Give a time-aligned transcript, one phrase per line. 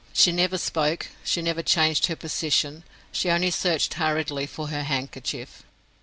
[0.13, 5.61] She never spoke; she never changed her position—she only searched hurriedly for her handkerchief.